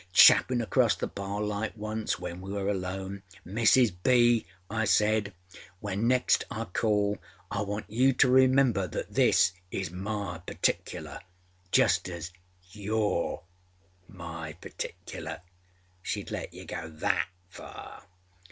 [0.13, 3.93] Chaffin across the bar like, once when we were alone, âMrs.
[4.01, 5.31] B.,â I said,
[5.83, 7.19] âwhen next I call
[7.51, 12.31] I want you to remember that this is my particularâjust as
[12.73, 13.43] youâre
[14.07, 15.41] my particular?â
[16.03, 18.05] (Sheâd let you go that far!)